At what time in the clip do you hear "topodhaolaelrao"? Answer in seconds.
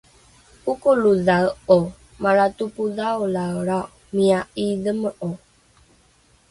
2.57-3.85